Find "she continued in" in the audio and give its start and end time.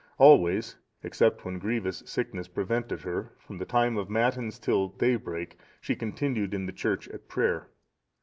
5.79-6.65